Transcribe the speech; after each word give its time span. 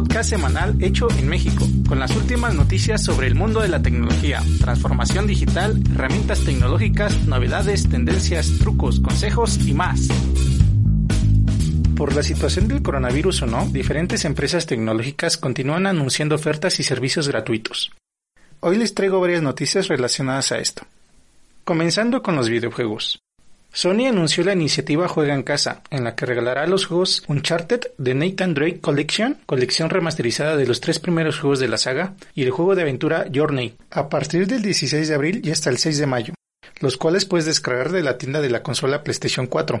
podcast 0.00 0.30
semanal 0.30 0.82
hecho 0.82 1.08
en 1.18 1.28
México, 1.28 1.66
con 1.86 1.98
las 1.98 2.16
últimas 2.16 2.54
noticias 2.54 3.04
sobre 3.04 3.26
el 3.26 3.34
mundo 3.34 3.60
de 3.60 3.68
la 3.68 3.82
tecnología, 3.82 4.42
transformación 4.58 5.26
digital, 5.26 5.78
herramientas 5.92 6.42
tecnológicas, 6.42 7.26
novedades, 7.26 7.86
tendencias, 7.86 8.50
trucos, 8.60 8.98
consejos 9.00 9.58
y 9.66 9.74
más. 9.74 10.08
Por 11.96 12.16
la 12.16 12.22
situación 12.22 12.66
del 12.66 12.82
coronavirus 12.82 13.42
o 13.42 13.46
no, 13.46 13.66
diferentes 13.66 14.24
empresas 14.24 14.64
tecnológicas 14.64 15.36
continúan 15.36 15.86
anunciando 15.86 16.34
ofertas 16.34 16.80
y 16.80 16.82
servicios 16.82 17.28
gratuitos. 17.28 17.90
Hoy 18.60 18.78
les 18.78 18.94
traigo 18.94 19.20
varias 19.20 19.42
noticias 19.42 19.88
relacionadas 19.88 20.50
a 20.52 20.58
esto. 20.60 20.84
Comenzando 21.64 22.22
con 22.22 22.36
los 22.36 22.48
videojuegos. 22.48 23.20
Sony 23.72 24.06
anunció 24.08 24.42
la 24.42 24.52
iniciativa 24.52 25.06
Juega 25.06 25.32
en 25.32 25.44
Casa, 25.44 25.82
en 25.90 26.02
la 26.02 26.16
que 26.16 26.26
regalará 26.26 26.66
los 26.66 26.86
juegos 26.86 27.22
Uncharted 27.28 27.80
de 27.98 28.14
Nathan 28.14 28.52
Drake 28.52 28.80
Collection, 28.80 29.38
colección 29.46 29.90
remasterizada 29.90 30.56
de 30.56 30.66
los 30.66 30.80
tres 30.80 30.98
primeros 30.98 31.38
juegos 31.38 31.60
de 31.60 31.68
la 31.68 31.78
saga, 31.78 32.14
y 32.34 32.42
el 32.42 32.50
juego 32.50 32.74
de 32.74 32.82
aventura 32.82 33.26
Journey, 33.32 33.76
a 33.90 34.08
partir 34.08 34.48
del 34.48 34.62
16 34.62 35.08
de 35.08 35.14
abril 35.14 35.40
y 35.44 35.52
hasta 35.52 35.70
el 35.70 35.78
6 35.78 35.98
de 35.98 36.06
mayo, 36.06 36.34
los 36.80 36.96
cuales 36.96 37.24
puedes 37.26 37.46
descargar 37.46 37.92
de 37.92 38.02
la 38.02 38.18
tienda 38.18 38.40
de 38.40 38.50
la 38.50 38.64
consola 38.64 39.04
PlayStation 39.04 39.46
4. 39.46 39.78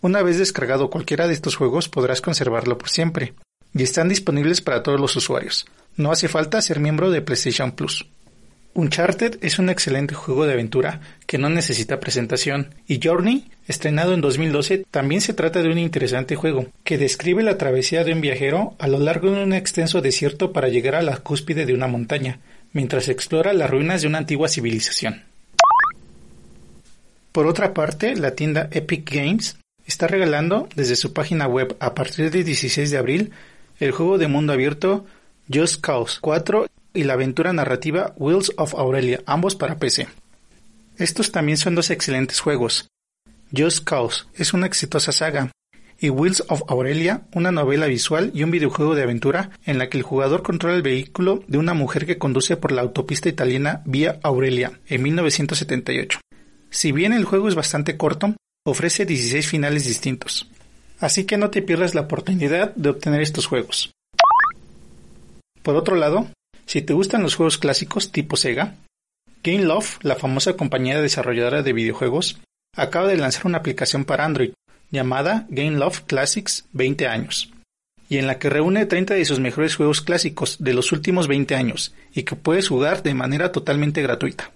Una 0.00 0.22
vez 0.22 0.36
descargado 0.38 0.90
cualquiera 0.90 1.28
de 1.28 1.34
estos 1.34 1.54
juegos 1.54 1.88
podrás 1.88 2.20
conservarlo 2.20 2.78
por 2.78 2.88
siempre, 2.88 3.34
y 3.72 3.84
están 3.84 4.08
disponibles 4.08 4.60
para 4.60 4.82
todos 4.82 5.00
los 5.00 5.14
usuarios. 5.14 5.66
No 5.96 6.10
hace 6.10 6.26
falta 6.26 6.60
ser 6.62 6.80
miembro 6.80 7.12
de 7.12 7.22
PlayStation 7.22 7.70
Plus. 7.72 8.08
Uncharted 8.72 9.38
es 9.42 9.58
un 9.58 9.68
excelente 9.68 10.14
juego 10.14 10.46
de 10.46 10.52
aventura 10.52 11.00
que 11.26 11.38
no 11.38 11.48
necesita 11.48 11.98
presentación, 11.98 12.74
y 12.86 13.00
Journey, 13.02 13.50
estrenado 13.66 14.14
en 14.14 14.20
2012, 14.20 14.84
también 14.90 15.20
se 15.20 15.34
trata 15.34 15.62
de 15.62 15.70
un 15.70 15.78
interesante 15.78 16.36
juego 16.36 16.66
que 16.84 16.96
describe 16.96 17.42
la 17.42 17.58
travesía 17.58 18.04
de 18.04 18.12
un 18.12 18.20
viajero 18.20 18.76
a 18.78 18.86
lo 18.86 18.98
largo 19.00 19.32
de 19.32 19.42
un 19.42 19.52
extenso 19.52 20.00
desierto 20.00 20.52
para 20.52 20.68
llegar 20.68 20.94
a 20.94 21.02
la 21.02 21.16
cúspide 21.16 21.66
de 21.66 21.74
una 21.74 21.88
montaña, 21.88 22.38
mientras 22.72 23.08
explora 23.08 23.52
las 23.52 23.70
ruinas 23.70 24.02
de 24.02 24.08
una 24.08 24.18
antigua 24.18 24.48
civilización. 24.48 25.24
Por 27.32 27.48
otra 27.48 27.74
parte, 27.74 28.14
la 28.14 28.36
tienda 28.36 28.68
Epic 28.70 29.10
Games 29.12 29.56
está 29.84 30.06
regalando 30.06 30.68
desde 30.76 30.94
su 30.94 31.12
página 31.12 31.48
web 31.48 31.76
a 31.80 31.94
partir 31.94 32.30
del 32.30 32.44
16 32.44 32.90
de 32.90 32.98
abril 32.98 33.32
el 33.80 33.90
juego 33.90 34.18
de 34.18 34.28
mundo 34.28 34.52
abierto 34.52 35.06
Just 35.52 35.80
Cause 35.80 36.18
4 36.20 36.66
y 36.94 37.04
la 37.04 37.14
aventura 37.14 37.52
narrativa 37.52 38.14
Wheels 38.16 38.52
of 38.56 38.74
Aurelia, 38.74 39.22
ambos 39.26 39.56
para 39.56 39.78
PC. 39.78 40.08
Estos 40.96 41.32
también 41.32 41.56
son 41.56 41.74
dos 41.74 41.90
excelentes 41.90 42.40
juegos. 42.40 42.88
Just 43.56 43.84
Cause 43.84 44.24
es 44.34 44.52
una 44.52 44.66
exitosa 44.66 45.12
saga, 45.12 45.50
y 46.00 46.08
Wheels 46.08 46.44
of 46.48 46.62
Aurelia, 46.68 47.22
una 47.34 47.52
novela 47.52 47.86
visual 47.86 48.30
y 48.34 48.42
un 48.42 48.50
videojuego 48.50 48.94
de 48.94 49.02
aventura 49.02 49.50
en 49.66 49.78
la 49.78 49.88
que 49.88 49.98
el 49.98 50.02
jugador 50.02 50.42
controla 50.42 50.76
el 50.76 50.82
vehículo 50.82 51.44
de 51.46 51.58
una 51.58 51.74
mujer 51.74 52.06
que 52.06 52.18
conduce 52.18 52.56
por 52.56 52.72
la 52.72 52.80
autopista 52.80 53.28
italiana 53.28 53.82
Vía 53.84 54.18
Aurelia 54.22 54.80
en 54.86 55.02
1978. 55.02 56.20
Si 56.70 56.92
bien 56.92 57.12
el 57.12 57.24
juego 57.24 57.48
es 57.48 57.54
bastante 57.54 57.96
corto, 57.98 58.34
ofrece 58.64 59.04
16 59.04 59.46
finales 59.46 59.84
distintos. 59.84 60.48
Así 61.00 61.24
que 61.24 61.36
no 61.36 61.50
te 61.50 61.62
pierdas 61.62 61.94
la 61.94 62.02
oportunidad 62.02 62.74
de 62.74 62.90
obtener 62.90 63.20
estos 63.20 63.46
juegos. 63.46 63.90
Por 65.62 65.76
otro 65.76 65.96
lado, 65.96 66.28
si 66.70 66.82
te 66.82 66.92
gustan 66.92 67.24
los 67.24 67.34
juegos 67.34 67.58
clásicos 67.58 68.12
tipo 68.12 68.36
Sega, 68.36 68.76
Love, 69.42 69.98
la 70.02 70.14
famosa 70.14 70.52
compañía 70.52 71.02
desarrolladora 71.02 71.64
de 71.64 71.72
videojuegos, 71.72 72.38
acaba 72.76 73.08
de 73.08 73.16
lanzar 73.16 73.46
una 73.46 73.58
aplicación 73.58 74.04
para 74.04 74.24
Android 74.24 74.52
llamada 74.92 75.48
Love 75.50 76.02
Classics 76.06 76.66
20 76.72 77.08
años, 77.08 77.50
y 78.08 78.18
en 78.18 78.28
la 78.28 78.38
que 78.38 78.50
reúne 78.50 78.86
30 78.86 79.14
de 79.14 79.24
sus 79.24 79.40
mejores 79.40 79.74
juegos 79.74 80.00
clásicos 80.00 80.58
de 80.60 80.72
los 80.72 80.92
últimos 80.92 81.26
20 81.26 81.56
años 81.56 81.92
y 82.14 82.22
que 82.22 82.36
puedes 82.36 82.68
jugar 82.68 83.02
de 83.02 83.14
manera 83.14 83.50
totalmente 83.50 84.00
gratuita. 84.00 84.52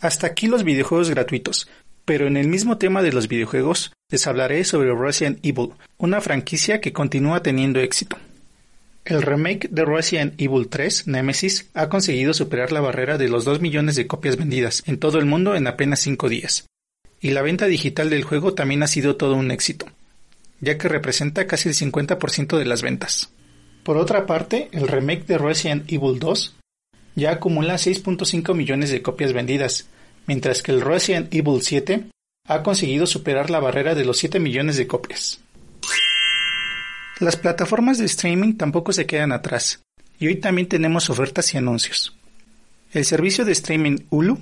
Hasta 0.00 0.26
aquí 0.26 0.46
los 0.46 0.64
videojuegos 0.64 1.10
gratuitos, 1.10 1.68
pero 2.06 2.26
en 2.26 2.38
el 2.38 2.48
mismo 2.48 2.78
tema 2.78 3.02
de 3.02 3.12
los 3.12 3.28
videojuegos 3.28 3.92
les 4.10 4.26
hablaré 4.26 4.64
sobre 4.64 4.94
Resident 4.94 5.44
Evil, 5.44 5.72
una 5.98 6.22
franquicia 6.22 6.80
que 6.80 6.94
continúa 6.94 7.42
teniendo 7.42 7.78
éxito. 7.80 8.16
El 9.08 9.22
remake 9.22 9.70
de 9.70 9.86
Resident 9.86 10.38
Evil 10.38 10.68
3, 10.68 11.06
Nemesis, 11.06 11.70
ha 11.72 11.88
conseguido 11.88 12.34
superar 12.34 12.72
la 12.72 12.82
barrera 12.82 13.16
de 13.16 13.30
los 13.30 13.46
2 13.46 13.62
millones 13.62 13.96
de 13.96 14.06
copias 14.06 14.36
vendidas 14.36 14.82
en 14.84 14.98
todo 14.98 15.18
el 15.18 15.24
mundo 15.24 15.56
en 15.56 15.66
apenas 15.66 16.00
5 16.00 16.28
días. 16.28 16.66
Y 17.18 17.30
la 17.30 17.40
venta 17.40 17.64
digital 17.64 18.10
del 18.10 18.22
juego 18.22 18.52
también 18.52 18.82
ha 18.82 18.86
sido 18.86 19.16
todo 19.16 19.34
un 19.34 19.50
éxito, 19.50 19.86
ya 20.60 20.76
que 20.76 20.88
representa 20.88 21.46
casi 21.46 21.70
el 21.70 21.74
50% 21.74 22.58
de 22.58 22.66
las 22.66 22.82
ventas. 22.82 23.30
Por 23.82 23.96
otra 23.96 24.26
parte, 24.26 24.68
el 24.72 24.86
remake 24.86 25.24
de 25.24 25.38
Resident 25.38 25.90
Evil 25.90 26.18
2 26.18 26.56
ya 27.14 27.30
acumula 27.30 27.76
6.5 27.76 28.54
millones 28.54 28.90
de 28.90 29.00
copias 29.00 29.32
vendidas, 29.32 29.88
mientras 30.26 30.60
que 30.60 30.72
el 30.72 30.82
Resident 30.82 31.32
Evil 31.32 31.62
7 31.62 32.08
ha 32.46 32.62
conseguido 32.62 33.06
superar 33.06 33.48
la 33.48 33.58
barrera 33.58 33.94
de 33.94 34.04
los 34.04 34.18
7 34.18 34.38
millones 34.38 34.76
de 34.76 34.86
copias. 34.86 35.40
Las 37.20 37.36
plataformas 37.36 37.98
de 37.98 38.04
streaming 38.04 38.54
tampoco 38.54 38.92
se 38.92 39.04
quedan 39.04 39.32
atrás, 39.32 39.82
y 40.20 40.28
hoy 40.28 40.36
también 40.36 40.68
tenemos 40.68 41.10
ofertas 41.10 41.52
y 41.52 41.58
anuncios. 41.58 42.16
El 42.92 43.04
servicio 43.04 43.44
de 43.44 43.50
streaming 43.50 43.98
Hulu 44.08 44.38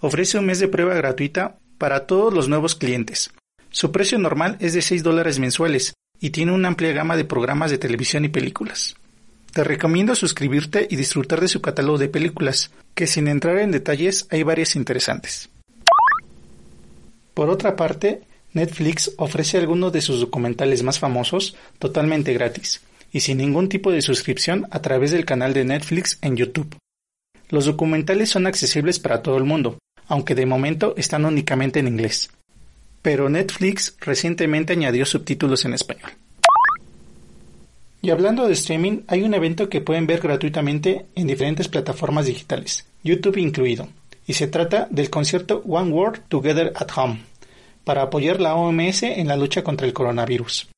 ofrece 0.00 0.38
un 0.38 0.44
mes 0.44 0.58
de 0.58 0.68
prueba 0.68 0.92
gratuita 0.92 1.56
para 1.78 2.06
todos 2.06 2.34
los 2.34 2.46
nuevos 2.46 2.74
clientes. 2.74 3.30
Su 3.70 3.90
precio 3.90 4.18
normal 4.18 4.58
es 4.60 4.74
de 4.74 4.82
6 4.82 5.02
dólares 5.02 5.38
mensuales 5.38 5.94
y 6.20 6.28
tiene 6.28 6.52
una 6.52 6.68
amplia 6.68 6.92
gama 6.92 7.16
de 7.16 7.24
programas 7.24 7.70
de 7.70 7.78
televisión 7.78 8.26
y 8.26 8.28
películas. 8.28 8.96
Te 9.54 9.64
recomiendo 9.64 10.14
suscribirte 10.14 10.86
y 10.90 10.96
disfrutar 10.96 11.40
de 11.40 11.48
su 11.48 11.62
catálogo 11.62 11.96
de 11.96 12.08
películas, 12.08 12.70
que 12.94 13.06
sin 13.06 13.28
entrar 13.28 13.56
en 13.58 13.70
detalles 13.70 14.26
hay 14.30 14.42
varias 14.42 14.76
interesantes. 14.76 15.48
Por 17.32 17.48
otra 17.48 17.76
parte, 17.76 18.20
Netflix 18.52 19.12
ofrece 19.16 19.58
algunos 19.58 19.92
de 19.92 20.00
sus 20.00 20.20
documentales 20.20 20.82
más 20.82 20.98
famosos 20.98 21.56
totalmente 21.78 22.32
gratis 22.32 22.80
y 23.12 23.20
sin 23.20 23.38
ningún 23.38 23.68
tipo 23.68 23.92
de 23.92 24.02
suscripción 24.02 24.66
a 24.70 24.82
través 24.82 25.12
del 25.12 25.24
canal 25.24 25.52
de 25.54 25.64
Netflix 25.64 26.18
en 26.22 26.36
YouTube. 26.36 26.76
Los 27.48 27.64
documentales 27.64 28.30
son 28.30 28.46
accesibles 28.46 28.98
para 28.98 29.22
todo 29.22 29.36
el 29.36 29.44
mundo, 29.44 29.78
aunque 30.06 30.34
de 30.34 30.46
momento 30.46 30.94
están 30.96 31.24
únicamente 31.24 31.80
en 31.80 31.88
inglés. 31.88 32.30
Pero 33.02 33.28
Netflix 33.28 33.96
recientemente 34.00 34.72
añadió 34.72 35.06
subtítulos 35.06 35.64
en 35.64 35.74
español. 35.74 36.10
Y 38.02 38.10
hablando 38.10 38.46
de 38.46 38.54
streaming, 38.54 39.02
hay 39.08 39.22
un 39.22 39.34
evento 39.34 39.68
que 39.68 39.80
pueden 39.80 40.06
ver 40.06 40.20
gratuitamente 40.20 41.06
en 41.14 41.26
diferentes 41.26 41.68
plataformas 41.68 42.26
digitales, 42.26 42.86
YouTube 43.04 43.36
incluido, 43.36 43.88
y 44.26 44.34
se 44.34 44.46
trata 44.46 44.88
del 44.90 45.10
concierto 45.10 45.62
One 45.66 45.90
World 45.90 46.22
Together 46.28 46.72
at 46.76 46.88
Home, 46.96 47.20
para 47.90 48.02
apoyar 48.02 48.40
la 48.40 48.54
OMS 48.54 49.02
en 49.02 49.26
la 49.26 49.36
lucha 49.36 49.64
contra 49.64 49.84
el 49.84 49.92
coronavirus. 49.92 50.68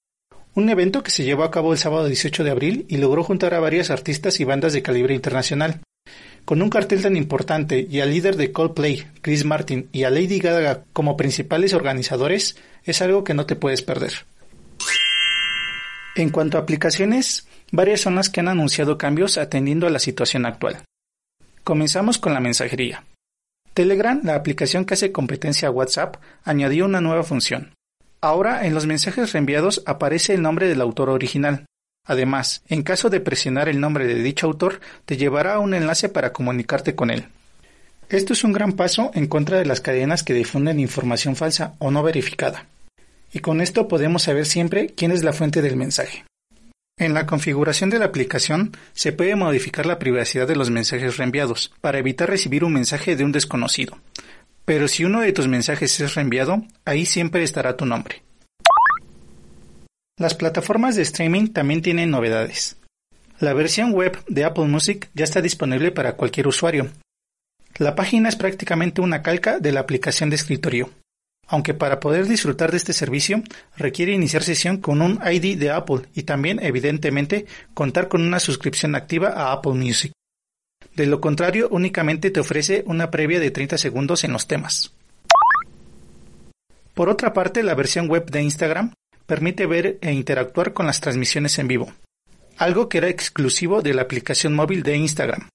Un 0.55 0.71
evento 0.71 1.03
que 1.03 1.11
se 1.11 1.25
llevó 1.25 1.45
a 1.45 1.51
cabo 1.51 1.75
el 1.75 1.79
sábado 1.79 2.07
18 2.07 2.43
de 2.43 2.51
abril 2.51 2.87
y 2.89 2.97
logró 2.97 3.23
juntar 3.23 3.53
a 3.53 3.61
varias 3.61 3.91
artistas 3.91 4.41
y 4.41 4.45
bandas 4.45 4.73
de 4.73 4.81
calibre 4.81 5.15
internacional. 5.15 5.83
Con 6.47 6.63
un 6.63 6.71
cartel 6.71 7.03
tan 7.03 7.15
importante 7.15 7.87
y 7.87 8.01
al 8.01 8.13
líder 8.13 8.39
de 8.39 8.51
Coldplay, 8.51 9.05
Chris 9.21 9.45
Martin, 9.45 9.91
y 9.93 10.05
a 10.05 10.11
Lady 10.11 10.39
Gaga 10.39 10.85
como 10.95 11.19
principales 11.19 11.75
organizadores, 11.75 12.57
es 12.83 13.03
algo 13.03 13.25
que 13.25 13.35
no 13.35 13.45
te 13.45 13.57
puedes 13.57 13.83
perder. 13.83 14.13
En 16.17 16.31
cuanto 16.31 16.57
a 16.57 16.63
aplicaciones, 16.63 17.47
varias 17.73 18.01
son 18.01 18.15
las 18.15 18.31
que 18.31 18.41
han 18.41 18.49
anunciado 18.49 18.97
cambios 18.97 19.37
atendiendo 19.37 19.87
a 19.87 19.91
la 19.91 19.99
situación 19.99 20.47
actual. 20.47 20.83
Comenzamos 21.63 22.17
con 22.17 22.33
la 22.33 22.41
mensajería. 22.41 23.05
Telegram, 23.75 24.21
la 24.23 24.35
aplicación 24.35 24.85
que 24.85 24.95
hace 24.95 25.13
competencia 25.13 25.69
a 25.69 25.71
WhatsApp, 25.71 26.17
añadió 26.45 26.85
una 26.85 27.01
nueva 27.01 27.23
función. 27.23 27.75
Ahora 28.21 28.67
en 28.67 28.75
los 28.75 28.87
mensajes 28.87 29.33
reenviados 29.33 29.83
aparece 29.87 30.35
el 30.35 30.43
nombre 30.43 30.69
del 30.69 30.81
autor 30.81 31.09
original. 31.09 31.67
Además, 32.07 32.63
en 32.69 32.83
caso 32.83 33.11
de 33.11 33.21
presionar 33.21 33.69
el 33.69 33.81
nombre 33.81 34.07
de 34.07 34.15
dicho 34.17 34.47
autor, 34.47 34.81
te 35.07 35.17
llevará 35.17 35.55
a 35.55 35.59
un 35.61 35.75
enlace 35.75 36.09
para 36.09 36.33
comunicarte 36.33 36.95
con 36.95 37.11
él. 37.11 37.29
Esto 38.09 38.35
es 38.35 38.45
un 38.45 38.53
gran 38.53 38.75
paso 38.75 39.11
en 39.15 39.27
contra 39.27 39.59
de 39.59 39.65
las 39.65 39.81
cadenas 39.81 40.23
que 40.23 40.35
difunden 40.35 40.79
información 40.79 41.35
falsa 41.35 41.75
o 41.79 41.91
no 41.91 42.03
verificada. 42.03 42.67
Y 43.33 43.39
con 43.39 43.63
esto 43.63 43.89
podemos 43.89 44.25
saber 44.25 44.45
siempre 44.45 44.89
quién 44.95 45.13
es 45.13 45.25
la 45.25 45.33
fuente 45.33 45.63
del 45.63 45.77
mensaje. 45.77 46.25
En 46.99 47.15
la 47.15 47.27
configuración 47.27 47.91
de 47.91 47.99
la 47.99 48.05
aplicación 48.07 48.77
se 48.93 49.13
puede 49.13 49.35
modificar 49.35 49.87
la 49.87 49.99
privacidad 49.99 50.47
de 50.47 50.57
los 50.57 50.71
mensajes 50.71 51.17
reenviados 51.17 51.73
para 51.81 51.99
evitar 51.99 52.29
recibir 52.29 52.65
un 52.65 52.73
mensaje 52.73 53.17
de 53.17 53.25
un 53.25 53.33
desconocido. 53.33 53.99
Pero 54.65 54.87
si 54.89 55.05
uno 55.05 55.21
de 55.21 55.33
tus 55.33 55.49
mensajes 55.49 55.99
es 56.01 56.15
reenviado, 56.15 56.65
ahí 56.85 57.07
siempre 57.07 57.43
estará 57.43 57.77
tu 57.77 57.87
nombre. 57.87 58.23
Las 60.19 60.35
plataformas 60.35 60.95
de 60.95 61.03
streaming 61.03 61.49
también 61.49 61.83
tienen 61.83 62.11
novedades. 62.11 62.77
La 63.41 63.55
versión 63.55 63.93
web 63.93 64.17
de 64.29 64.45
Apple 64.45 64.67
Music 64.67 65.09
ya 65.15 65.25
está 65.25 65.41
disponible 65.41 65.91
para 65.91 66.13
cualquier 66.13 66.47
usuario. 66.47 66.91
La 67.79 67.97
página 67.97 68.29
es 68.29 68.37
prácticamente 68.37 69.01
una 69.01 69.23
calca 69.23 69.59
de 69.59 69.73
la 69.73 69.81
aplicación 69.81 70.31
de 70.31 70.37
escritorio, 70.37 70.91
aunque 71.53 71.75
para 71.75 72.01
poder 72.01 72.27
disfrutar 72.27 72.71
de 72.71 72.79
este 72.79 72.95
servicio 72.95 73.43
requiere 73.77 74.13
iniciar 74.13 74.43
sesión 74.43 74.79
con 74.79 75.03
un 75.03 75.21
ID 75.23 75.59
de 75.59 75.71
Apple 75.71 76.09
y 76.15 76.23
también, 76.23 76.59
evidentemente, 76.63 77.45
contar 77.75 78.09
con 78.09 78.23
una 78.23 78.41
suscripción 78.41 78.95
activa 78.95 79.35
a 79.37 79.53
Apple 79.53 79.75
Music. 79.75 80.13
De 80.97 81.05
lo 81.05 81.21
contrario, 81.21 81.69
únicamente 81.71 82.31
te 82.31 82.41
ofrece 82.41 82.85
una 82.87 83.11
previa 83.11 83.39
de 83.39 83.51
30 83.51 83.77
segundos 83.77 84.25
en 84.25 84.33
los 84.33 84.47
temas. 84.49 84.95
Por 86.95 87.11
otra 87.11 87.35
parte, 87.35 87.63
la 87.63 87.75
versión 87.75 88.09
web 88.09 88.31
de 88.31 88.43
Instagram 88.43 88.95
permite 89.27 89.67
ver 89.67 89.99
e 90.01 90.11
interactuar 90.11 90.73
con 90.73 90.87
las 90.87 91.03
transmisiones 91.03 91.59
en 91.59 91.69
vivo, 91.69 91.93
algo 92.57 92.89
que 92.89 92.97
era 92.97 93.11
exclusivo 93.11 93.83
de 93.83 93.93
la 93.93 94.03
aplicación 94.03 94.55
móvil 94.55 94.83
de 94.83 94.97
Instagram. 94.97 95.51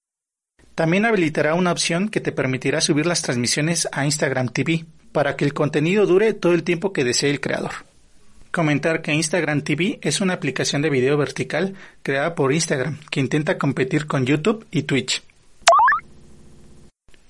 También 0.76 1.06
habilitará 1.06 1.54
una 1.54 1.72
opción 1.72 2.08
que 2.08 2.20
te 2.20 2.30
permitirá 2.30 2.80
subir 2.80 3.04
las 3.04 3.22
transmisiones 3.22 3.88
a 3.90 4.04
Instagram 4.04 4.50
TV 4.50 4.86
para 5.12 5.36
que 5.36 5.44
el 5.44 5.54
contenido 5.54 6.06
dure 6.06 6.34
todo 6.34 6.52
el 6.52 6.62
tiempo 6.62 6.92
que 6.92 7.04
desee 7.04 7.30
el 7.30 7.40
creador. 7.40 7.72
Comentar 8.50 9.02
que 9.02 9.12
Instagram 9.12 9.62
TV 9.62 9.98
es 10.02 10.20
una 10.20 10.34
aplicación 10.34 10.82
de 10.82 10.90
video 10.90 11.16
vertical 11.16 11.74
creada 12.02 12.34
por 12.34 12.52
Instagram 12.52 12.98
que 13.10 13.20
intenta 13.20 13.58
competir 13.58 14.06
con 14.06 14.24
YouTube 14.24 14.66
y 14.70 14.82
Twitch. 14.82 15.22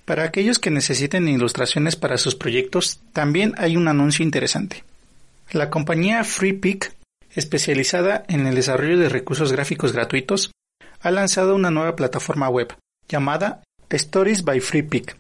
Para 0.05 0.25
aquellos 0.25 0.59
que 0.59 0.71
necesiten 0.71 1.29
ilustraciones 1.29 1.97
para 1.97 2.17
sus 2.17 2.35
proyectos, 2.35 3.01
también 3.13 3.55
hay 3.59 3.77
un 3.77 3.89
anuncio 3.89 4.25
interesante. 4.25 4.85
La 5.51 5.69
compañía 5.69 6.25
FreePic, 6.25 6.95
especializada 7.35 8.25
en 8.29 8.47
el 8.47 8.55
desarrollo 8.55 8.99
de 8.99 9.09
recursos 9.09 9.53
gráficos 9.53 9.93
gratuitos, 9.93 10.51
ha 11.01 11.11
lanzado 11.11 11.55
una 11.55 11.71
nueva 11.71 11.95
plataforma 11.95 12.49
web 12.49 12.75
llamada 13.09 13.63
Stories 13.91 14.45
by 14.45 14.61
FreePic, 14.61 15.17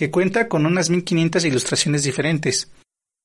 que 0.00 0.10
cuenta 0.10 0.48
con 0.48 0.64
unas 0.64 0.88
1500 0.88 1.44
ilustraciones 1.44 2.04
diferentes, 2.04 2.70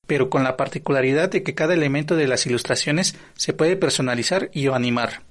pero 0.07 0.29
con 0.29 0.43
la 0.43 0.57
particularidad 0.57 1.29
de 1.29 1.41
que 1.41 1.55
cada 1.55 1.73
elemento 1.73 2.17
de 2.17 2.27
las 2.27 2.45
ilustraciones 2.47 3.15
se 3.37 3.53
puede 3.53 3.77
personalizar 3.77 4.49
y 4.51 4.67
o 4.67 4.75
animar. 4.75 5.21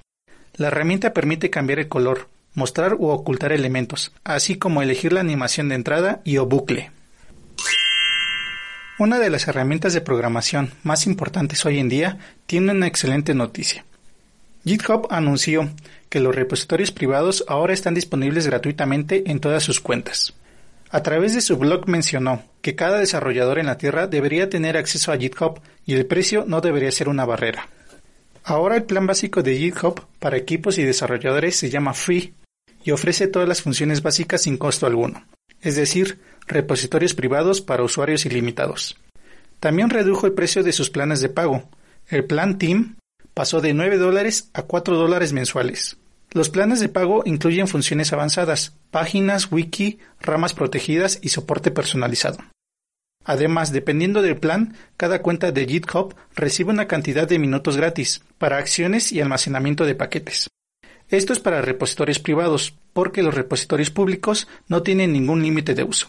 La 0.54 0.68
herramienta 0.68 1.12
permite 1.12 1.50
cambiar 1.50 1.80
el 1.80 1.88
color, 1.88 2.28
mostrar 2.54 2.94
u 2.94 3.08
ocultar 3.08 3.52
elementos, 3.52 4.10
así 4.24 4.56
como 4.56 4.80
elegir 4.80 5.12
la 5.12 5.20
animación 5.20 5.68
de 5.68 5.74
entrada 5.74 6.22
y 6.24 6.38
o 6.38 6.46
bucle. 6.46 6.92
Una 8.98 9.18
de 9.18 9.28
las 9.28 9.46
herramientas 9.46 9.92
de 9.92 10.00
programación 10.00 10.72
más 10.82 11.06
importantes 11.06 11.66
hoy 11.66 11.78
en 11.78 11.90
día 11.90 12.16
tiene 12.46 12.72
una 12.72 12.86
excelente 12.86 13.34
noticia. 13.34 13.84
GitHub 14.64 15.08
anunció 15.10 15.70
que 16.08 16.20
los 16.20 16.34
repositorios 16.34 16.90
privados 16.90 17.44
ahora 17.48 17.74
están 17.74 17.92
disponibles 17.92 18.46
gratuitamente 18.46 19.30
en 19.30 19.40
todas 19.40 19.62
sus 19.62 19.82
cuentas. 19.82 20.32
A 20.90 21.02
través 21.02 21.34
de 21.34 21.40
su 21.40 21.56
blog 21.56 21.88
mencionó 21.88 22.42
que 22.62 22.76
cada 22.76 22.98
desarrollador 22.98 23.58
en 23.58 23.66
la 23.66 23.78
Tierra 23.78 24.06
debería 24.06 24.48
tener 24.48 24.76
acceso 24.76 25.12
a 25.12 25.16
GitHub 25.16 25.60
y 25.84 25.94
el 25.94 26.06
precio 26.06 26.44
no 26.46 26.60
debería 26.60 26.92
ser 26.92 27.08
una 27.08 27.24
barrera. 27.24 27.68
Ahora 28.44 28.76
el 28.76 28.84
plan 28.84 29.06
básico 29.06 29.42
de 29.42 29.56
GitHub 29.56 30.06
para 30.18 30.36
equipos 30.36 30.78
y 30.78 30.82
desarrolladores 30.82 31.56
se 31.56 31.70
llama 31.70 31.94
Free 31.94 32.34
y 32.84 32.90
ofrece 32.90 33.26
todas 33.26 33.48
las 33.48 33.62
funciones 33.62 34.02
básicas 34.02 34.42
sin 34.42 34.58
costo 34.58 34.86
alguno, 34.86 35.24
es 35.62 35.76
decir, 35.76 36.20
repositorios 36.46 37.14
privados 37.14 37.60
para 37.60 37.82
usuarios 37.82 38.26
ilimitados. 38.26 38.96
También 39.60 39.88
redujo 39.88 40.26
el 40.26 40.34
precio 40.34 40.62
de 40.62 40.72
sus 40.72 40.90
planes 40.90 41.20
de 41.20 41.30
pago. 41.30 41.68
El 42.08 42.24
plan 42.26 42.58
Team 42.58 42.96
pasó 43.32 43.62
de 43.62 43.72
9 43.72 43.96
dólares 43.96 44.50
a 44.52 44.62
4 44.62 44.96
dólares 44.96 45.32
mensuales. 45.32 45.96
Los 46.34 46.50
planes 46.50 46.80
de 46.80 46.88
pago 46.88 47.22
incluyen 47.24 47.68
funciones 47.68 48.12
avanzadas, 48.12 48.74
páginas, 48.90 49.52
wiki, 49.52 50.00
ramas 50.20 50.52
protegidas 50.52 51.20
y 51.22 51.28
soporte 51.28 51.70
personalizado. 51.70 52.38
Además, 53.24 53.70
dependiendo 53.70 54.20
del 54.20 54.36
plan, 54.36 54.74
cada 54.96 55.22
cuenta 55.22 55.52
de 55.52 55.64
GitHub 55.64 56.12
recibe 56.34 56.70
una 56.70 56.88
cantidad 56.88 57.28
de 57.28 57.38
minutos 57.38 57.76
gratis 57.76 58.22
para 58.36 58.58
acciones 58.58 59.12
y 59.12 59.20
almacenamiento 59.20 59.84
de 59.86 59.94
paquetes. 59.94 60.48
Esto 61.08 61.32
es 61.32 61.38
para 61.38 61.62
repositorios 61.62 62.18
privados, 62.18 62.74
porque 62.92 63.22
los 63.22 63.34
repositorios 63.34 63.90
públicos 63.90 64.48
no 64.66 64.82
tienen 64.82 65.12
ningún 65.12 65.40
límite 65.40 65.74
de 65.74 65.84
uso. 65.84 66.08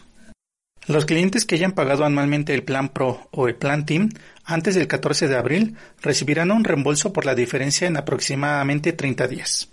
Los 0.88 1.06
clientes 1.06 1.46
que 1.46 1.54
hayan 1.54 1.74
pagado 1.74 2.04
anualmente 2.04 2.56
el 2.56 2.64
plan 2.64 2.90
Pro 2.90 3.28
o 3.30 3.48
el 3.48 3.56
plan 3.56 3.86
Team 3.86 4.10
antes 4.44 4.74
del 4.74 4.88
14 4.88 5.28
de 5.28 5.38
abril 5.38 5.76
recibirán 6.02 6.50
un 6.50 6.64
reembolso 6.64 7.14
por 7.14 7.28
la 7.28 7.36
diferencia 7.36 7.88
en 7.88 7.98
aproximadamente 7.98 8.92
30 8.92 9.28
días. 9.28 9.70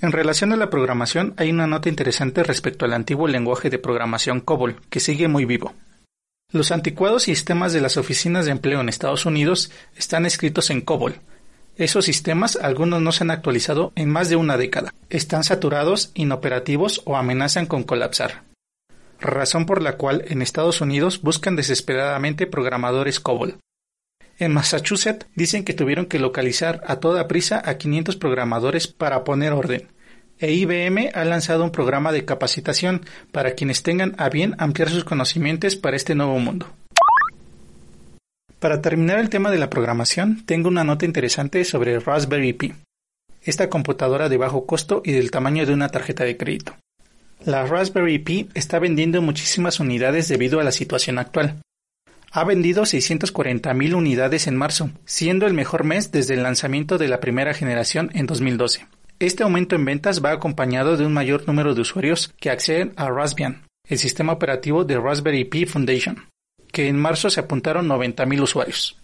En 0.00 0.12
relación 0.12 0.52
a 0.52 0.56
la 0.56 0.70
programación, 0.70 1.34
hay 1.36 1.50
una 1.50 1.66
nota 1.66 1.88
interesante 1.88 2.42
respecto 2.42 2.84
al 2.84 2.92
antiguo 2.92 3.28
lenguaje 3.28 3.70
de 3.70 3.78
programación 3.78 4.40
COBOL, 4.40 4.80
que 4.90 5.00
sigue 5.00 5.28
muy 5.28 5.44
vivo. 5.44 5.74
Los 6.52 6.70
anticuados 6.70 7.24
sistemas 7.24 7.72
de 7.72 7.80
las 7.80 7.96
oficinas 7.96 8.44
de 8.44 8.52
empleo 8.52 8.80
en 8.80 8.88
Estados 8.88 9.26
Unidos 9.26 9.70
están 9.96 10.26
escritos 10.26 10.70
en 10.70 10.80
COBOL, 10.80 11.20
esos 11.76 12.06
sistemas 12.06 12.56
algunos 12.56 13.02
no 13.02 13.12
se 13.12 13.24
han 13.24 13.30
actualizado 13.30 13.92
en 13.96 14.08
más 14.08 14.30
de 14.30 14.36
una 14.36 14.56
década. 14.56 14.94
Están 15.10 15.44
saturados, 15.44 16.10
inoperativos 16.14 17.02
o 17.04 17.16
amenazan 17.16 17.66
con 17.66 17.82
colapsar. 17.82 18.44
Razón 19.20 19.66
por 19.66 19.82
la 19.82 19.98
cual 19.98 20.24
en 20.28 20.40
Estados 20.40 20.80
Unidos 20.80 21.20
buscan 21.20 21.54
desesperadamente 21.54 22.46
programadores 22.46 23.20
COBOL. 23.20 23.58
En 24.38 24.52
Massachusetts 24.52 25.26
dicen 25.34 25.64
que 25.64 25.72
tuvieron 25.72 26.06
que 26.06 26.18
localizar 26.18 26.82
a 26.86 26.96
toda 26.96 27.26
prisa 27.26 27.62
a 27.64 27.78
500 27.78 28.16
programadores 28.16 28.86
para 28.86 29.24
poner 29.24 29.52
orden. 29.52 29.88
E 30.38 30.52
IBM 30.52 31.10
ha 31.14 31.24
lanzado 31.24 31.64
un 31.64 31.70
programa 31.70 32.12
de 32.12 32.26
capacitación 32.26 33.00
para 33.32 33.52
quienes 33.52 33.82
tengan 33.82 34.14
a 34.18 34.28
bien 34.28 34.54
ampliar 34.58 34.90
sus 34.90 35.04
conocimientos 35.04 35.76
para 35.76 35.96
este 35.96 36.14
nuevo 36.14 36.38
mundo. 36.38 36.66
Para 38.58 38.82
terminar 38.82 39.18
el 39.18 39.30
tema 39.30 39.50
de 39.50 39.58
la 39.58 39.70
programación, 39.70 40.44
tengo 40.44 40.68
una 40.68 40.84
nota 40.84 41.06
interesante 41.06 41.64
sobre 41.64 41.98
Raspberry 41.98 42.52
Pi, 42.52 42.74
esta 43.42 43.70
computadora 43.70 44.28
de 44.28 44.36
bajo 44.36 44.66
costo 44.66 45.00
y 45.04 45.12
del 45.12 45.30
tamaño 45.30 45.64
de 45.64 45.72
una 45.72 45.88
tarjeta 45.88 46.24
de 46.24 46.36
crédito. 46.36 46.76
La 47.44 47.64
Raspberry 47.64 48.18
Pi 48.18 48.48
está 48.54 48.78
vendiendo 48.78 49.22
muchísimas 49.22 49.80
unidades 49.80 50.28
debido 50.28 50.60
a 50.60 50.64
la 50.64 50.72
situación 50.72 51.18
actual. 51.18 51.56
Ha 52.32 52.44
vendido 52.44 52.82
640.000 52.82 53.94
unidades 53.94 54.46
en 54.46 54.56
marzo, 54.56 54.90
siendo 55.04 55.46
el 55.46 55.54
mejor 55.54 55.84
mes 55.84 56.12
desde 56.12 56.34
el 56.34 56.42
lanzamiento 56.42 56.98
de 56.98 57.08
la 57.08 57.20
primera 57.20 57.54
generación 57.54 58.10
en 58.14 58.26
2012. 58.26 58.86
Este 59.18 59.42
aumento 59.42 59.76
en 59.76 59.84
ventas 59.84 60.22
va 60.24 60.32
acompañado 60.32 60.96
de 60.96 61.06
un 61.06 61.12
mayor 61.12 61.46
número 61.46 61.74
de 61.74 61.80
usuarios 61.80 62.34
que 62.38 62.50
acceden 62.50 62.92
a 62.96 63.08
Raspbian, 63.10 63.62
el 63.88 63.98
sistema 63.98 64.32
operativo 64.32 64.84
de 64.84 64.98
Raspberry 64.98 65.44
Pi 65.44 65.64
Foundation 65.64 66.26
que 66.76 66.88
en 66.88 66.98
marzo 66.98 67.30
se 67.30 67.40
apuntaron 67.40 67.88
90.000 67.88 68.42
usuarios. 68.42 68.98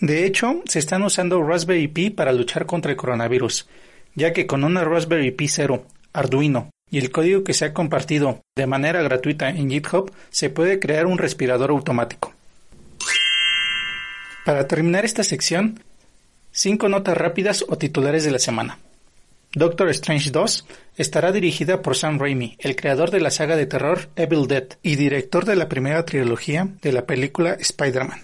De 0.00 0.26
hecho, 0.26 0.60
se 0.66 0.78
están 0.78 1.02
usando 1.02 1.42
Raspberry 1.42 1.88
Pi 1.88 2.10
para 2.10 2.30
luchar 2.30 2.66
contra 2.66 2.90
el 2.90 2.98
coronavirus, 2.98 3.66
ya 4.14 4.34
que 4.34 4.46
con 4.46 4.64
una 4.64 4.84
Raspberry 4.84 5.30
Pi 5.30 5.48
0, 5.48 5.86
Arduino 6.12 6.68
y 6.90 6.98
el 6.98 7.10
código 7.10 7.42
que 7.42 7.54
se 7.54 7.64
ha 7.64 7.72
compartido 7.72 8.42
de 8.54 8.66
manera 8.66 9.00
gratuita 9.00 9.48
en 9.48 9.70
GitHub, 9.70 10.12
se 10.28 10.50
puede 10.50 10.78
crear 10.78 11.06
un 11.06 11.16
respirador 11.16 11.70
automático. 11.70 12.34
Para 14.46 14.68
terminar 14.68 15.04
esta 15.04 15.24
sección, 15.24 15.80
5 16.52 16.88
notas 16.88 17.18
rápidas 17.18 17.64
o 17.66 17.78
titulares 17.78 18.22
de 18.22 18.30
la 18.30 18.38
semana. 18.38 18.78
Doctor 19.52 19.88
Strange 19.88 20.30
2 20.30 20.66
estará 20.96 21.32
dirigida 21.32 21.82
por 21.82 21.96
Sam 21.96 22.20
Raimi, 22.20 22.56
el 22.60 22.76
creador 22.76 23.10
de 23.10 23.18
la 23.18 23.32
saga 23.32 23.56
de 23.56 23.66
terror 23.66 24.08
Evil 24.14 24.46
Dead 24.46 24.68
y 24.84 24.94
director 24.94 25.46
de 25.46 25.56
la 25.56 25.68
primera 25.68 26.04
trilogía 26.04 26.68
de 26.80 26.92
la 26.92 27.06
película 27.06 27.54
Spider-Man. 27.54 28.20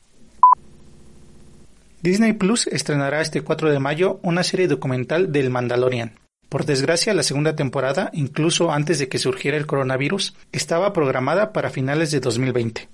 Disney 2.02 2.34
Plus 2.34 2.68
estrenará 2.68 3.20
este 3.20 3.40
4 3.40 3.72
de 3.72 3.80
mayo 3.80 4.20
una 4.22 4.44
serie 4.44 4.68
documental 4.68 5.32
del 5.32 5.50
Mandalorian. 5.50 6.20
Por 6.48 6.66
desgracia, 6.66 7.14
la 7.14 7.24
segunda 7.24 7.56
temporada, 7.56 8.10
incluso 8.12 8.70
antes 8.70 9.00
de 9.00 9.08
que 9.08 9.18
surgiera 9.18 9.56
el 9.56 9.66
coronavirus, 9.66 10.36
estaba 10.52 10.92
programada 10.92 11.52
para 11.52 11.70
finales 11.70 12.12
de 12.12 12.20
2020. 12.20 12.88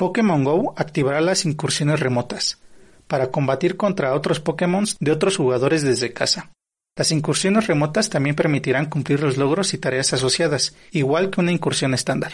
Pokémon 0.00 0.42
Go 0.44 0.72
activará 0.78 1.20
las 1.20 1.44
incursiones 1.44 2.00
remotas, 2.00 2.58
para 3.06 3.30
combatir 3.30 3.76
contra 3.76 4.14
otros 4.14 4.40
Pokémon 4.40 4.86
de 4.98 5.12
otros 5.12 5.36
jugadores 5.36 5.82
desde 5.82 6.14
casa. 6.14 6.52
Las 6.96 7.12
incursiones 7.12 7.66
remotas 7.66 8.08
también 8.08 8.34
permitirán 8.34 8.86
cumplir 8.86 9.20
los 9.20 9.36
logros 9.36 9.74
y 9.74 9.78
tareas 9.78 10.14
asociadas, 10.14 10.74
igual 10.90 11.28
que 11.28 11.42
una 11.42 11.52
incursión 11.52 11.92
estándar. 11.92 12.32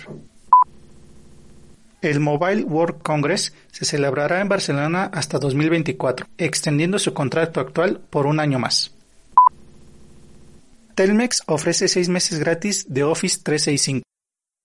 El 2.03 2.21
Mobile 2.21 2.63
World 2.63 3.03
Congress 3.03 3.53
se 3.73 3.85
celebrará 3.85 4.41
en 4.41 4.49
Barcelona 4.49 5.11
hasta 5.13 5.41
2024, 5.41 6.29
extendiendo 6.39 7.01
su 7.01 7.15
contrato 7.15 7.59
actual 7.59 8.01
por 8.11 8.29
un 8.29 8.39
año 8.39 8.61
más. 8.61 8.95
Telmex 10.95 11.43
ofrece 11.49 11.89
seis 11.89 12.09
meses 12.09 12.39
gratis 12.39 12.87
de 12.89 13.03
Office 13.03 13.41
365. 13.43 14.07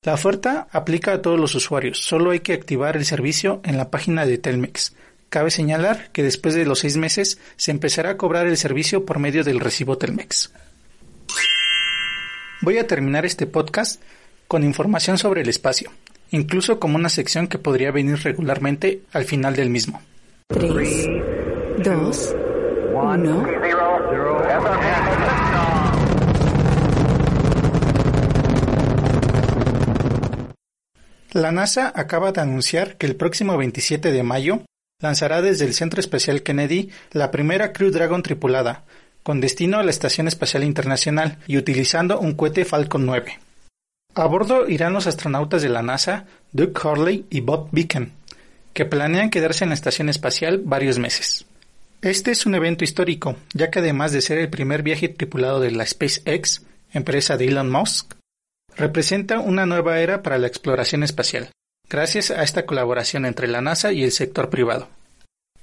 La 0.03 0.15
oferta 0.15 0.67
aplica 0.72 1.13
a 1.13 1.22
todos 1.22 1.39
los 1.39 1.53
usuarios, 1.53 2.00
solo 2.00 2.31
hay 2.31 2.39
que 2.39 2.53
activar 2.53 2.98
el 2.98 3.05
servicio 3.05 3.62
en 3.63 3.77
la 3.77 3.91
página 3.91 4.25
de 4.25 4.39
Telmex. 4.39 4.96
Cabe 5.29 5.51
señalar 5.51 6.10
que 6.12 6.24
después 6.24 6.55
de 6.55 6.65
los 6.65 6.79
seis 6.79 6.98
meses 6.98 7.39
se 7.55 7.70
empezará 7.70 8.10
a 8.10 8.17
cobrar 8.17 8.48
el 8.48 8.58
servicio 8.58 9.05
por 9.05 9.20
medio 9.20 9.43
del 9.43 9.60
recibo 9.60 10.00
Telmex. 10.00 10.51
Voy 12.62 12.79
a 12.79 12.88
terminar 12.88 13.27
este 13.27 13.46
podcast 13.46 14.01
con 14.48 14.63
información 14.63 15.20
sobre 15.20 15.41
el 15.41 15.50
espacio. 15.50 15.91
incluso 16.31 16.79
como 16.79 16.96
una 16.96 17.10
sección 17.10 17.48
que 17.48 17.60
podría 17.60 17.91
venir 17.91 18.17
regularmente 18.24 19.01
al 19.12 19.25
final 19.25 19.55
del 19.55 19.70
mismo. 19.70 20.01
3, 20.48 21.08
2, 21.84 22.36
1. 22.93 23.46
La 31.34 31.54
NASA 31.54 31.94
acaba 31.96 32.34
de 32.34 32.42
anunciar 32.42 32.98
que 32.98 33.06
el 33.06 33.16
próximo 33.16 33.56
27 33.58 34.12
de 34.12 34.22
mayo 34.22 34.64
lanzará 35.02 35.42
desde 35.42 35.64
el 35.64 35.74
Centro 35.74 36.02
Espacial 36.02 36.44
Kennedy 36.44 36.90
la 37.12 37.32
primera 37.32 37.72
Crew 37.72 37.90
Dragon 37.90 38.22
tripulada, 38.22 38.84
con 39.24 39.40
destino 39.40 39.80
a 39.80 39.84
la 39.84 39.92
Estación 39.92 40.28
Espacial 40.28 40.66
Internacional 40.66 41.38
y 41.48 41.58
utilizando 41.58 42.20
un 42.20 42.34
cohete 42.34 42.66
Falcon 42.66 43.06
9. 43.06 43.40
A 44.14 44.26
bordo 44.26 44.68
irán 44.68 44.92
los 44.92 45.08
astronautas 45.08 45.62
de 45.62 45.70
la 45.70 45.82
NASA, 45.82 46.26
Doug 46.52 46.74
Hurley 46.84 47.26
y 47.30 47.40
Bob 47.40 47.70
Beacon, 47.72 48.12
que 48.74 48.84
planean 48.84 49.30
quedarse 49.30 49.64
en 49.64 49.70
la 49.70 49.76
estación 49.76 50.10
espacial 50.10 50.62
varios 50.66 51.00
meses. 51.00 51.46
Este 52.02 52.32
es 52.32 52.46
un 52.46 52.56
evento 52.56 52.84
histórico, 52.84 53.38
ya 53.54 53.72
que 53.72 53.80
además 53.80 54.12
de 54.12 54.22
ser 54.22 54.38
el 54.38 54.50
primer 54.50 54.84
viaje 54.84 55.08
tripulado 55.08 55.62
de 55.62 55.72
la 55.72 55.86
SpaceX, 55.86 56.64
empresa 56.92 57.38
de 57.38 57.48
Elon 57.48 57.72
Musk, 57.72 58.16
representa 58.75 59.40
una 59.40 59.66
nueva 59.66 60.00
era 60.00 60.24
para 60.24 60.38
la 60.38 60.48
exploración 60.48 61.04
espacial, 61.04 61.50
gracias 61.90 62.32
a 62.32 62.44
esta 62.44 62.66
colaboración 62.66 63.25
entre 63.25 63.48
la 63.48 63.62
NASA 63.62 63.92
y 63.92 64.04
el 64.04 64.12
sector 64.12 64.50
privado. 64.50 64.88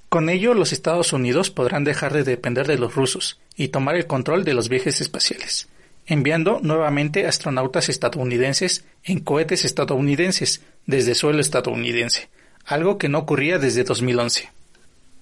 Con 0.08 0.30
ello, 0.30 0.54
los 0.54 0.72
Estados 0.72 1.12
Unidos 1.12 1.50
podrán 1.50 1.84
dejar 1.84 2.12
de 2.14 2.24
depender 2.24 2.66
de 2.66 2.78
los 2.78 2.94
rusos 2.94 3.38
y 3.56 3.68
tomar 3.68 3.96
el 3.96 4.06
control 4.06 4.44
de 4.44 4.54
los 4.54 4.68
viajes 4.68 5.00
espaciales, 5.00 5.68
enviando 6.06 6.60
nuevamente 6.62 7.26
astronautas 7.26 7.90
estadounidenses 7.90 8.84
en 9.04 9.20
cohetes 9.20 9.64
estadounidenses 9.64 10.62
desde 10.86 11.14
suelo 11.14 11.40
estadounidense, 11.40 12.30
algo 12.64 12.96
que 12.96 13.10
no 13.10 13.18
ocurría 13.18 13.58
desde 13.58 13.84
2011. 13.84 14.50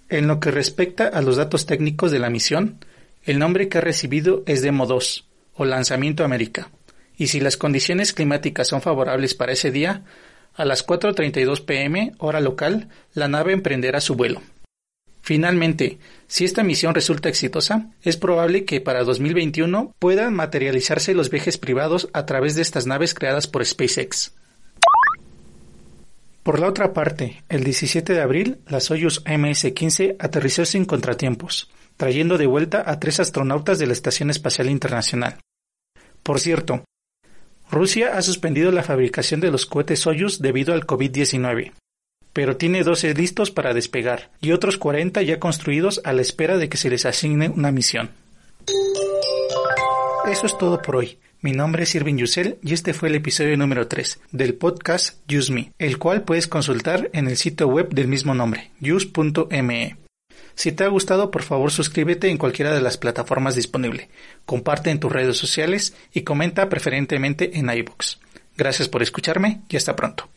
En 0.08 0.28
lo 0.28 0.38
que 0.38 0.52
respecta 0.52 1.08
a 1.08 1.20
los 1.20 1.36
datos 1.36 1.66
técnicos 1.66 2.12
de 2.12 2.20
la 2.20 2.30
misión, 2.30 2.78
el 3.24 3.40
nombre 3.40 3.68
que 3.68 3.78
ha 3.78 3.80
recibido 3.80 4.44
es 4.46 4.62
Demo 4.62 4.86
2, 4.86 5.26
o 5.54 5.64
Lanzamiento 5.64 6.22
América, 6.22 6.70
y 7.16 7.28
si 7.28 7.40
las 7.40 7.56
condiciones 7.56 8.12
climáticas 8.12 8.68
son 8.68 8.82
favorables 8.82 9.34
para 9.34 9.52
ese 9.52 9.70
día, 9.70 10.04
a 10.54 10.64
las 10.64 10.86
4.32 10.86 11.64
pm, 11.64 12.12
hora 12.18 12.40
local, 12.40 12.88
la 13.14 13.28
nave 13.28 13.52
emprenderá 13.52 14.00
su 14.00 14.14
vuelo. 14.14 14.42
Finalmente, 15.20 15.98
si 16.28 16.44
esta 16.44 16.62
misión 16.62 16.94
resulta 16.94 17.28
exitosa, 17.28 17.90
es 18.02 18.16
probable 18.16 18.64
que 18.64 18.80
para 18.80 19.02
2021 19.02 19.92
puedan 19.98 20.34
materializarse 20.34 21.14
los 21.14 21.30
viajes 21.30 21.58
privados 21.58 22.08
a 22.12 22.26
través 22.26 22.54
de 22.54 22.62
estas 22.62 22.86
naves 22.86 23.12
creadas 23.12 23.48
por 23.48 23.66
SpaceX. 23.66 24.34
Por 26.44 26.60
la 26.60 26.68
otra 26.68 26.92
parte, 26.92 27.42
el 27.48 27.64
17 27.64 28.12
de 28.12 28.20
abril, 28.20 28.58
la 28.68 28.78
Soyuz 28.78 29.24
MS-15 29.24 30.14
aterrizó 30.20 30.64
sin 30.64 30.84
contratiempos, 30.84 31.72
trayendo 31.96 32.38
de 32.38 32.46
vuelta 32.46 32.84
a 32.86 33.00
tres 33.00 33.18
astronautas 33.18 33.80
de 33.80 33.88
la 33.88 33.94
Estación 33.94 34.30
Espacial 34.30 34.70
Internacional. 34.70 35.40
Por 36.22 36.38
cierto, 36.38 36.84
Rusia 37.70 38.16
ha 38.16 38.22
suspendido 38.22 38.70
la 38.70 38.82
fabricación 38.82 39.40
de 39.40 39.50
los 39.50 39.66
cohetes 39.66 40.00
Soyuz 40.00 40.38
debido 40.38 40.72
al 40.72 40.86
COVID-19, 40.86 41.72
pero 42.32 42.56
tiene 42.56 42.84
12 42.84 43.14
listos 43.14 43.50
para 43.50 43.74
despegar 43.74 44.30
y 44.40 44.52
otros 44.52 44.78
40 44.78 45.22
ya 45.22 45.40
construidos 45.40 46.00
a 46.04 46.12
la 46.12 46.22
espera 46.22 46.58
de 46.58 46.68
que 46.68 46.76
se 46.76 46.90
les 46.90 47.06
asigne 47.06 47.48
una 47.48 47.72
misión. 47.72 48.10
Eso 50.30 50.46
es 50.46 50.58
todo 50.58 50.82
por 50.82 50.96
hoy. 50.96 51.18
Mi 51.40 51.52
nombre 51.52 51.84
es 51.84 51.94
Irving 51.94 52.16
Yusel 52.16 52.58
y 52.62 52.72
este 52.72 52.94
fue 52.94 53.08
el 53.08 53.14
episodio 53.14 53.56
número 53.56 53.86
3 53.86 54.20
del 54.32 54.54
podcast 54.54 55.20
Use 55.30 55.52
Me, 55.52 55.72
el 55.78 55.98
cual 55.98 56.22
puedes 56.22 56.48
consultar 56.48 57.10
en 57.12 57.28
el 57.28 57.36
sitio 57.36 57.68
web 57.68 57.90
del 57.90 58.08
mismo 58.08 58.34
nombre, 58.34 58.70
use.me. 58.80 60.05
Si 60.56 60.72
te 60.72 60.84
ha 60.84 60.88
gustado, 60.88 61.30
por 61.30 61.42
favor 61.42 61.70
suscríbete 61.70 62.30
en 62.30 62.38
cualquiera 62.38 62.74
de 62.74 62.80
las 62.80 62.96
plataformas 62.96 63.54
disponibles, 63.54 64.08
comparte 64.46 64.90
en 64.90 64.98
tus 64.98 65.12
redes 65.12 65.36
sociales 65.36 65.94
y 66.12 66.22
comenta 66.22 66.68
preferentemente 66.68 67.58
en 67.58 67.70
iBooks. 67.70 68.18
Gracias 68.56 68.88
por 68.88 69.02
escucharme 69.02 69.60
y 69.68 69.76
hasta 69.76 69.94
pronto. 69.94 70.28